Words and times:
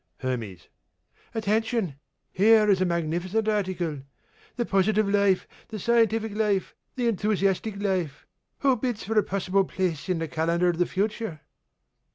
HERMES: 0.17 0.67
Attention! 1.35 1.93
Here 2.31 2.67
is 2.71 2.81
a 2.81 2.85
magnificent 2.85 3.47
article 3.47 4.01
the 4.55 4.65
Positive 4.65 5.07
Life, 5.07 5.47
the 5.67 5.77
Scientific 5.77 6.33
Life, 6.33 6.73
the 6.95 7.07
Enthusiastic 7.07 7.79
Life. 7.79 8.25
Who 8.61 8.75
bids 8.77 9.03
for 9.03 9.19
a 9.19 9.23
possible 9.23 9.63
place 9.63 10.09
in 10.09 10.17
the 10.17 10.27
Calendar 10.27 10.69
of 10.69 10.79
the 10.79 10.87
Future? 10.87 11.41